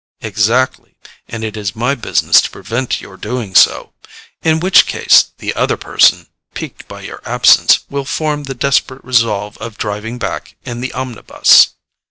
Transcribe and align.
"Exactly; 0.21 0.95
and 1.27 1.43
it 1.43 1.55
is 1.55 1.75
my 1.75 1.93
business 1.93 2.41
to 2.41 2.49
prevent 2.49 3.01
your 3.01 3.17
doing 3.17 3.53
so; 3.53 3.93
in 4.41 4.59
which 4.59 4.87
case 4.87 5.25
the 5.37 5.53
other 5.53 5.77
person, 5.77 6.25
piqued 6.55 6.87
by 6.87 7.01
your 7.01 7.21
absence, 7.23 7.81
will 7.87 8.03
form 8.05 8.45
the 8.45 8.55
desperate 8.55 9.05
resolve 9.05 9.59
of 9.59 9.77
driving 9.77 10.17
back 10.17 10.55
in 10.65 10.81
the 10.81 10.91
omnibus." 10.93 11.73